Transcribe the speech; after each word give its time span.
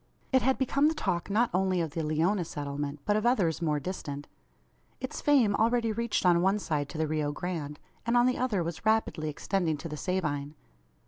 It 0.31 0.41
had 0.41 0.57
become 0.57 0.87
the 0.87 0.95
talk 0.95 1.29
not 1.29 1.51
only 1.53 1.79
of 1.79 1.91
the 1.91 2.01
Leona 2.01 2.43
settlement, 2.43 2.99
but 3.05 3.15
of 3.15 3.23
others 3.23 3.61
more 3.61 3.79
distant. 3.79 4.25
Its 4.99 5.21
fame 5.21 5.53
already 5.53 5.91
reached 5.91 6.25
on 6.25 6.41
one 6.41 6.57
side 6.57 6.89
to 6.89 6.97
the 6.97 7.05
Rio 7.05 7.31
Grande, 7.31 7.79
and 8.03 8.17
on 8.17 8.25
the 8.25 8.39
other 8.39 8.63
was 8.63 8.83
rapidly 8.83 9.29
extending 9.29 9.77
to 9.77 9.87
the 9.87 9.97
Sabine. 9.97 10.55